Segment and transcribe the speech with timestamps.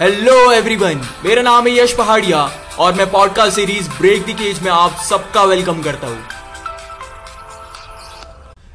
[0.00, 2.38] Hello everyone मेरा नाम है यश पहाड़िया
[2.80, 6.22] और मैं podcast series break the cage में आप सबका वेलकम करता हूँ।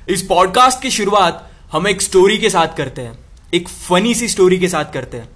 [0.09, 1.41] इस पॉडकास्ट की शुरुआत
[1.71, 3.18] हम एक स्टोरी के साथ करते हैं।
[3.54, 5.29] एक फनी सी स्टोरी के साथ करते हैं।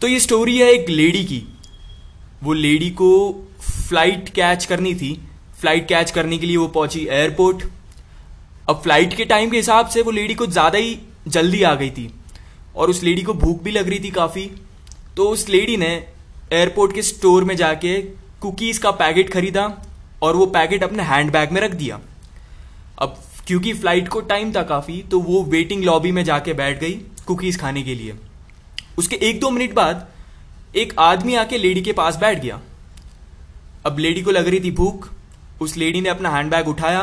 [0.00, 1.42] तो ये स्टोरी है एक लेडी की।
[2.42, 3.10] वो लेडी को
[3.62, 5.12] फ़्लाइट कैच करनी थी।
[5.60, 7.64] फ़्लाइट कैच करने के लिए वो पहुँची एयरपोर्ट
[8.68, 11.90] अब फ़्लाइट के टाइम के हिसाब से वो लेडी कुछ ज़्यादा ही जल्दी आ गई
[11.90, 12.10] थी।
[12.76, 14.50] और उस लेडी को भूख भी लग रही थी काफ़ी।
[15.16, 15.90] तो उस लेडी ने
[16.52, 18.00] एयरपोर्ट के स्टोर में जाके
[18.42, 19.66] कुकीज़ का पैकेट खरीदा
[20.22, 22.00] और वो पैकेट अपने हैंड बैग में रख दिया।
[22.98, 26.92] अब क्योंकि फ़्लाइट को टाइम था काफ़ी तो वो वेटिंग लॉबी में जाके बैठ गई
[27.26, 28.14] कुकीज़ खाने के लिए।
[28.98, 30.08] उसके एक दो मिनट बाद
[30.76, 32.60] एक आदमी आके लेडी के पास बैठ गया।
[33.86, 35.08] अब लेडी को लग रही थी भूख।
[35.60, 37.02] उस लेडी ने अपना हैंड बैग उठाया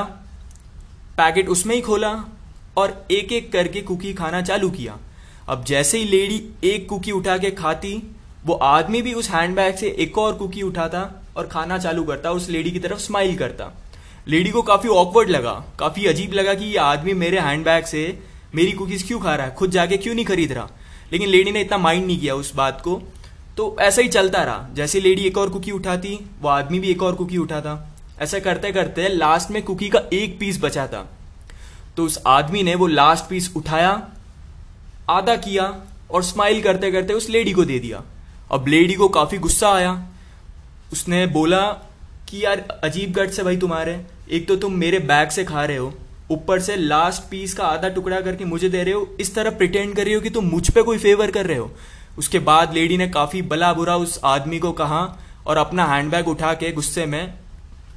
[1.17, 2.13] पैकेट उसमें ही खोला
[2.77, 4.97] और एक एक करके कुकी खाना चालू किया।
[5.47, 8.03] अब जैसे ही लेडी एक कुकी उठा के खाती,
[8.45, 12.49] वो आदमी भी उस हैंडबैग से एक और कुकी उठाता और खाना चालू करता, उस
[12.49, 13.77] लेडी की तरफ़ स्माइल करता।
[14.27, 18.19] लेडी को काफ़ी ऑकवर्ड लगा, काफ़ी अजीब लगा कि ये आदमी मेरे हैंडबैग से
[18.55, 20.69] मेरी कुकीज क्यों खा रहा है, खुद जाके क्यों नहीं खरीद रहा?
[21.13, 23.01] लेकिन लेडी ने इतना माइंड नहीं किया उस बात को।
[23.57, 27.03] तो ऐसा ही चलता रहा। जैसे लेडी एक और कुकी उठाती, वो आदमी भी एक
[27.03, 31.17] और कुकी उठाता। ऐसा करते करते लास्ट में कुकी का एक पीस बचा था।
[31.97, 34.09] तो उस आदमी ने वो लास्ट पीस उठाया
[35.09, 35.65] आधा किया
[36.11, 38.03] और स्माइल करते करते उस लेडी को दे दिया।
[38.51, 40.07] अब लेडी को काफ़ी गुस्सा आया।
[40.93, 41.61] उसने बोला
[42.29, 43.99] कि यार, अजीब गट से भाई तुम्हारे।
[44.31, 45.93] एक तो तुम मेरे बैग से खा रहे हो।
[46.31, 49.95] ऊपर से लास्ट पीस का आधा टुकड़ा करके मुझे दे रहे हो। इस तरह प्रिटेंड
[49.95, 51.71] कर रही हो कि तुम मुझ पे कोई फेवर कर रहे हो।
[52.17, 55.01] उसके बाद लेडी ने काफ़ी बला बुरा उस आदमी को कहा
[55.47, 57.33] और अपना हैंडबैग उठा के गुस्से में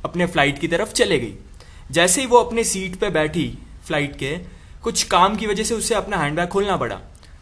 [0.04, 1.34] अपने फ़्लाइट की तरफ़ चले गई।
[1.90, 3.48] जैसे ही वो अपने सीट पे बैठी
[3.84, 7.00] फ़्लाइट के कुछ काम की वजह से उसे अपना हैंडबैग खोलना पड़ा।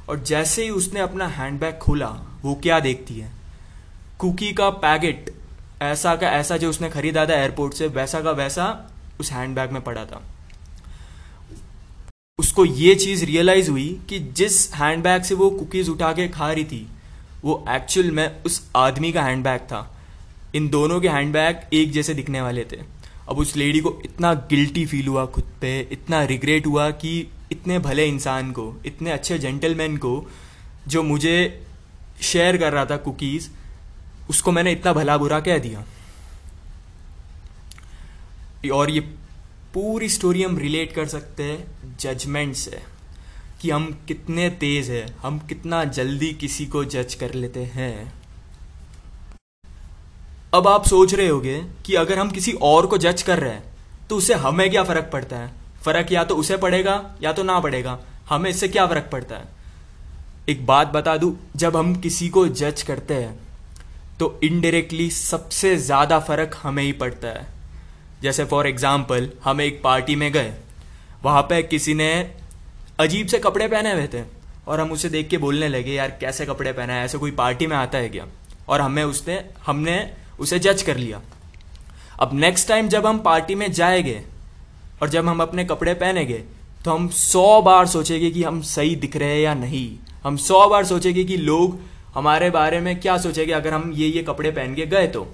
[0.09, 2.09] और जैसे ही उसने अपना हैंडबैग खोला,
[2.43, 3.33] वो क्या देखती है?
[4.19, 5.35] कुकी का पैकेट,
[5.83, 8.91] ऐसा का ऐसा जो उसने खरीदा था एयरपोर्ट से, वैसा का वैसा
[9.21, 10.23] उस हैंडबैग में पड़ा था।
[12.39, 16.65] उसको ये चीज़ रियलाइज़ हुई कि जिस हैंडबैग से वो कुकीज उठा के खा रही
[16.65, 16.89] थी,
[17.45, 19.97] वो एक्चुअल में उस आदमी का हैंडबैग था।
[20.55, 22.98] इन दोनों के हैंडबैग एक जैसे दिखने वाले थे।
[23.29, 27.19] अब उस लेडी को इतना गिल्टी फील हुआ खुद पे, इतना रिग्रेट हुआ कि
[27.53, 30.31] इतने भले इंसान को, इतने अच्छे जेंटलमैन को
[30.89, 31.67] जो मुझे
[32.23, 33.49] शेयर कर रहा था कुकीज़
[34.31, 35.85] उसको मैंने इतना भला बुरा कह दिया?
[38.75, 39.01] और ये
[39.75, 42.79] पूरी स्टोरी हम रिलेट कर सकते हैं जजमेंट से,
[43.61, 48.13] कि हम कितने तेज हैं, हम कितना जल्दी किसी को जज कर लेते हैं।
[50.53, 53.63] अब आप सोच रहे होगे कि अगर हम किसी और को जज कर रहे हैं
[54.09, 55.51] तो उससे हमें क्या फ़र्क पड़ता है?
[55.85, 57.99] फ़र्क या तो उसे पड़ेगा या तो ना पड़ेगा।
[58.29, 59.49] हमें इससे क्या फ़र्क पड़ता है?
[60.49, 63.39] एक बात बता दूँ, जब हम किसी को जज करते हैं
[64.19, 67.47] तो इनडायरेक्टली सबसे ज़्यादा फ़र्क हमें ही पड़ता है।
[68.23, 70.53] जैसे फॉर एग्ज़ाम्पल हम एक पार्टी में गए,
[71.25, 72.11] वहाँ पे किसी ने
[73.01, 74.23] अजीब से कपड़े पहने हुए थे
[74.67, 77.05] और हम उसे देख के बोलने लगे, यार, कैसे कपड़े पहना है?
[77.05, 78.27] ऐसे कोई पार्टी में आता है क्या?
[78.69, 79.99] और हमें उसने, हमने
[80.39, 81.21] उसे जज कर लिया।
[82.19, 84.23] अब नेक्स्ट टाइम जब हम पार्टी में जाएँगे
[85.03, 86.45] और जब हम अपने कपड़े पहनेंगे
[86.85, 89.89] तो हम सौ बार सोचेंगे कि हम सही दिख रहे हैं या नहीं।
[90.25, 91.79] हम सौ बार सोचेंगे कि लोग
[92.15, 95.27] हमारे बारे में क्या सोचेंगे अगर हम ये ये कपड़े पहन के गए तो।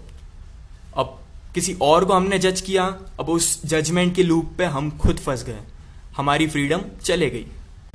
[0.96, 1.18] अब
[1.54, 2.84] किसी और को हमने जज किया,
[3.20, 5.60] अब उस जजमेंट के लूप पे हम खुद फंस गए।
[6.16, 7.46] हमारी फ्रीडम चले गई।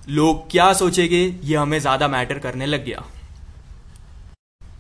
[0.09, 3.03] लोग क्या सोचेंगे, ये हमें ज़्यादा मैटर करने लग गया।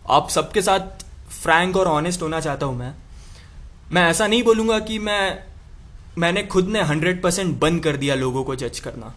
[0.09, 2.93] आप सबके साथ फ्रैंक और ऑनेस्ट होना चाहता हूँ मैं।
[3.91, 5.43] मैं ऐसा नहीं बोलूँगा कि मैं,
[6.17, 9.13] मैंने खुद ने हंड्रेड परसेंट बंद कर दिया लोगों को जज करना।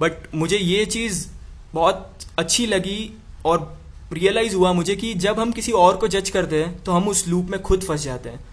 [0.00, 1.26] बट मुझे ये चीज़
[1.74, 3.10] बहुत अच्छी लगी
[3.46, 3.72] और
[4.12, 7.26] रियलाइज़ हुआ मुझे कि जब हम किसी और को जज करते हैं तो हम उस
[7.28, 8.44] लूप में खुद फंस जाते हैं।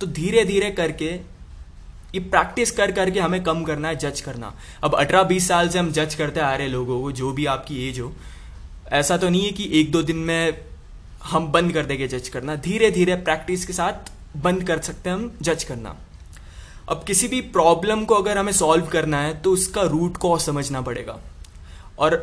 [0.00, 1.10] तो धीरे धीरे करके,
[2.14, 4.52] ये प्रैक्टिस कर करके हमें कम करना है जज करना।
[4.82, 7.88] अब अठारह बीस साल से हम जज करते आ रहे लोगों को, जो भी आपकी
[7.88, 8.12] एज हो।
[8.92, 10.69] ऐसा तो नहीं है कि एक दो दिन में
[11.24, 15.16] हम बंद कर देंगे जज करना। धीरे धीरे प्रैक्टिस के साथ बंद कर सकते हैं
[15.16, 15.96] हम जज करना।
[16.88, 20.80] अब किसी भी प्रॉब्लम को अगर हमें सॉल्व करना है तो उसका रूट कॉज समझना
[20.80, 21.18] पड़ेगा।
[21.98, 22.16] और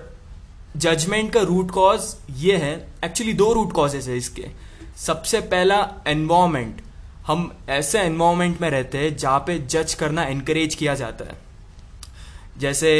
[0.77, 4.47] जजमेंट का रूट कॉज ये है, एक्चुअली दो रूट कॉजेज है इसके।
[4.97, 6.81] सबसे पहला एनवायरमेंट
[7.27, 11.37] हम ऐसे एनवायरमेंट में रहते हैं जहाँ पे जज करना इनक्रेज किया जाता है।
[12.59, 12.91] जैसे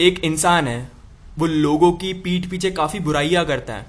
[0.00, 0.90] एक इंसान है,
[1.38, 3.86] वो लोगों की पीठ पीछे काफ़ी बुराइयाँ करता है।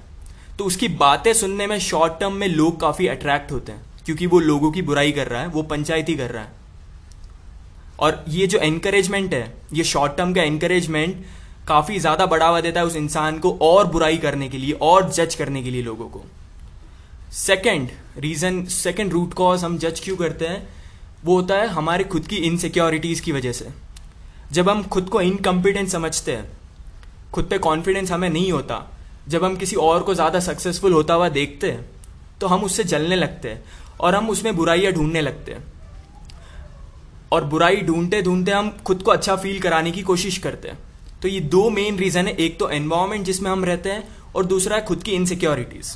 [0.62, 4.38] तो उसकी बातें सुनने में शॉर्ट टर्म में लोग काफ़ी अट्रैक्ट होते हैं, क्योंकि वो
[4.40, 6.52] लोगों की बुराई कर रहा है, वो पंचायती कर रहा है।
[7.98, 11.24] और ये जो एनकरेजमेंट है, ये शॉर्ट टर्म का एनकरेजमेंट
[11.68, 15.34] काफ़ी ज़्यादा बढ़ावा देता है उस इंसान को और बुराई करने के लिए, और जज
[15.34, 16.22] करने के लिए लोगों को।
[17.32, 17.88] Second
[18.18, 20.62] reason second root cause हम जज क्यों करते हैं?
[21.24, 23.68] वो होता है हमारे खुद की इनसिक्योरिटीज़ की वजह से।
[24.52, 26.50] जब हम खुद को इनकम्पिटेंट समझते हैं,
[27.32, 28.84] खुद पे कॉन्फिडेंस हमें नहीं होता
[29.28, 31.84] जब हम किसी और को ज़्यादा सक्सेसफुल होता हुआ देखते हैं
[32.40, 33.64] तो हम उससे जलने लगते हैं
[34.00, 35.70] और हम उसमें बुराइयाँ ढूँढने लगते हैं।
[37.32, 40.78] और बुराई ढूंढते ढूंढते हम खुद को अच्छा फील कराने की कोशिश करते हैं।
[41.22, 44.76] तो ये दो मेन रीज़न है। एक तो एनवायरमेंट जिसमें हम रहते हैं और दूसरा
[44.76, 45.94] है खुद की इनसिक्योरिटीज़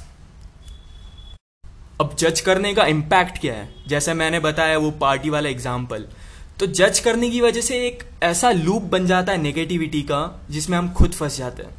[2.00, 3.68] अब जज करने का इम्पैक्ट क्या है?
[3.88, 6.06] जैसे मैंने बताया वो पार्टी वाला एग्ज़ाम्पल
[6.58, 10.76] तो जज करने की वजह से एक ऐसा लूप बन जाता है नेगेटिविटी का, जिसमें
[10.78, 11.74] हम खुद फंस जाते हैं।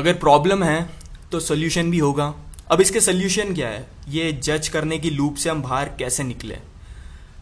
[0.00, 0.88] अगर प्रॉब्लम है
[1.32, 2.34] तो सोल्यूशन भी होगा।
[2.70, 3.86] अब इसके सोल्यूशन क्या है?
[4.08, 6.56] ये जज करने की लूप से हम बाहर कैसे निकले?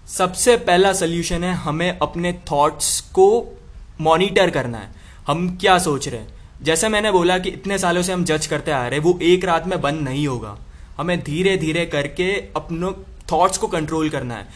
[0.09, 3.59] सबसे पहला सोल्यूशन है, हमें अपने थॉट्स को
[4.01, 4.91] मॉनिटर करना है।
[5.27, 6.29] हम क्या सोच रहे हैं?
[6.63, 9.67] जैसे मैंने बोला कि इतने सालों से हम जज करते आ रहे वो एक रात
[9.67, 10.59] में बंद नहीं होगा।
[10.99, 12.93] हमें धीरे धीरे करके अपनों
[13.33, 14.49] थॉट्स को कंट्रोल करना है।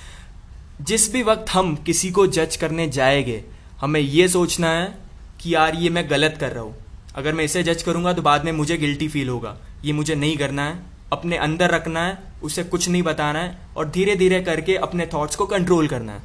[0.81, 3.45] जिस भी वक्त हम किसी को जज करने जाएँगे,
[3.81, 4.99] हमें ये सोचना है
[5.41, 6.82] कि यार, ये मैं गलत कर रहा हूँ।
[7.17, 10.37] अगर मैं इसे जज करूँगा तो बाद में मुझे गिल्टी फील होगा। ये मुझे नहीं
[10.37, 10.79] करना है।
[11.13, 15.37] अपने अंदर रखना है, उसे कुछ नहीं बताना है और धीरे धीरे करके अपने थॉट्स
[15.37, 16.21] को कंट्रोल करना है।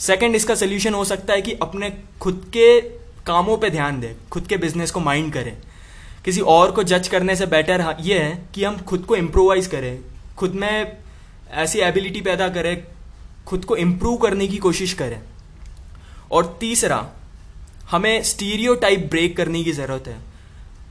[0.00, 2.80] सेकेंड इसका सोल्यूशन हो सकता है कि अपने खुद के
[3.26, 5.56] कामों पे ध्यान दें, खुद के बिज़नेस को माइंड करें।
[6.24, 9.98] किसी और को जज करने से बेटर ये है कि हम खुद को इम्प्रोवाइज करें,
[10.36, 10.96] खुद में
[11.52, 12.82] ऐसी एबिलिटी पैदा करें,
[13.46, 15.20] खुद को इम्प्रूव करने की कोशिश करें।
[16.30, 17.06] और तीसरा
[17.92, 20.16] हमें स्टीरियो ब्रेक करने की ज़रूरत है।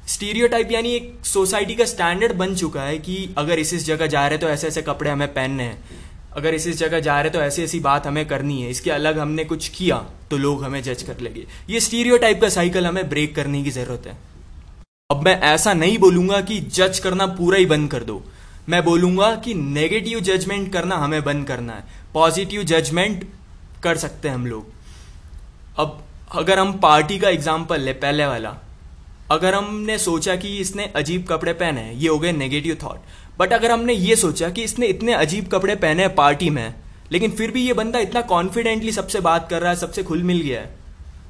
[0.07, 4.27] स्टीरियो यानी एक सोसाइटी का स्टैंडर्ड बन चुका है कि अगर इस इस जगह जा
[4.27, 5.99] रहे तो ऐसे ऐसे कपड़े हमें पहनने हैं।
[6.33, 9.17] अगर इस इस जगह जा रहे तो ऐसी ऐसी बात हमें करनी है। इसके अलग
[9.19, 9.97] हमने कुछ किया
[10.31, 13.71] तो लोग हमें जज कर लेंगे। ये स्टीरियो टाइप का साइकिल हमें ब्रेक करने की
[13.71, 14.17] ज़रूरत है।
[15.09, 18.21] अब मैं ऐसा नहीं बोलूँगा कि जज करना पूरा ही बंद कर दो।
[18.69, 21.83] मैं बोलूँगा कि नेगेटिव जजमेंट करना हमें बंद करना है।
[22.13, 23.27] पॉजिटिव जजमेंट
[23.83, 24.71] कर सकते हैं हम लोग।
[25.77, 28.55] अब अगर हम पार्टी का एग्ज़ाम्पल ले, पहले वाला।
[29.31, 32.99] अगर हमने सोचा कि इसने अजीब कपड़े पहने ये हो गए नेगेटिव थॉट
[33.39, 36.73] बट अगर हमने ये सोचा कि इसने इतने अजीब कपड़े पहने हैं पार्टी में,
[37.11, 40.41] लेकिन फिर भी ये बंदा इतना कॉन्फिडेंटली सबसे बात कर रहा है, सबसे खुल मिल
[40.41, 40.79] गया है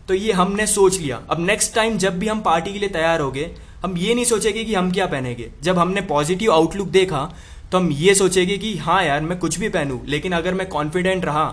[0.08, 3.20] तो ये हमने सोच लिया। अब नेक्स्ट टाइम जब भी हम पार्टी के लिए तैयार
[3.20, 3.52] हो गए
[3.84, 7.30] हम ये नहीं सोचेंगे कि हम क्या पहनेंगे। जब हमने पॉजिटिव आउटलुक देखा
[7.72, 11.26] तो हम ये सोचेंगे कि हाँ यार, मैं कुछ भी पहनूं, लेकिन अगर मैं कॉन्फिडेंट
[11.26, 11.46] रहा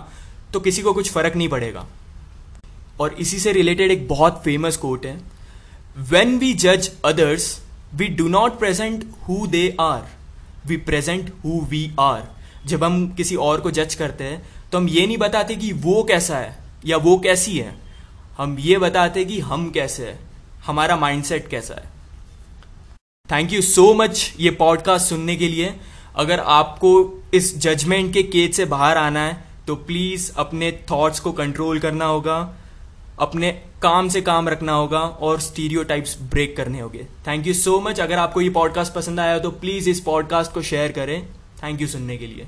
[0.53, 1.85] तो किसी को कुछ फ़र्क नहीं पड़ेगा।
[2.99, 5.17] और इसी से रिलेटेड एक बहुत फ़ेमस कोट है
[6.09, 7.57] वेन वी जज others
[7.95, 10.07] we do not present who they are
[10.67, 12.23] we present who we are
[12.65, 14.41] जब हम किसी और को जज करते हैं
[14.71, 17.73] तो हम ये नहीं बताते कि वो कैसा है या वो कैसी है,
[18.37, 20.19] हम ये बताते कि हम कैसे हैं,
[20.65, 21.87] हमारा माइंडसेट कैसा है।
[23.29, 25.73] थैंक यू सो मच ये पॉडकास्ट सुनने के लिए।
[26.15, 26.91] अगर आपको
[27.33, 32.05] इस जजमेंट के केज से बाहर आना है तो प्लीज़ अपने थॉट्स को कंट्रोल करना
[32.05, 32.37] होगा।
[33.19, 33.51] अपने
[33.81, 35.83] काम से काम रखना होगा और स्टीरियो
[36.21, 39.89] ब्रेक करने होंगे। थैंक यू सो मच अगर आपको ये पॉडकास्ट पसंद आया तो प्लीज़
[39.89, 41.27] इस पॉडकास्ट को शेयर करें।
[41.63, 42.47] थैंक यू सुनने के लिए।